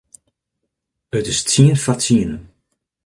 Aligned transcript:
It 1.17 1.25
is 1.31 1.39
tsien 1.43 1.77
foar 1.83 1.97
tsienen. 1.99 2.41